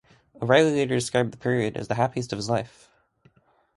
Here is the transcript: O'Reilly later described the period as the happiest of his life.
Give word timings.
O'Reilly 0.41 0.73
later 0.77 0.95
described 0.95 1.31
the 1.31 1.37
period 1.37 1.77
as 1.77 1.87
the 1.87 1.93
happiest 1.93 2.33
of 2.33 2.37
his 2.37 2.49
life. 2.49 2.89